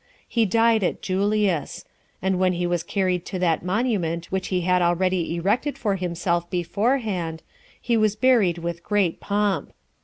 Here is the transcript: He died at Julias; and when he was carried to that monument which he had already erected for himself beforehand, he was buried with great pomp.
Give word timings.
He 0.27 0.47
died 0.47 0.83
at 0.83 1.03
Julias; 1.03 1.85
and 2.23 2.39
when 2.39 2.53
he 2.53 2.65
was 2.65 2.81
carried 2.81 3.23
to 3.27 3.37
that 3.37 3.63
monument 3.63 4.31
which 4.31 4.47
he 4.47 4.61
had 4.61 4.81
already 4.81 5.35
erected 5.35 5.77
for 5.77 5.95
himself 5.95 6.49
beforehand, 6.49 7.43
he 7.79 7.95
was 7.95 8.15
buried 8.15 8.57
with 8.57 8.81
great 8.81 9.19
pomp. 9.19 9.73